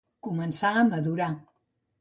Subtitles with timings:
[0.27, 1.31] Començar a madurar.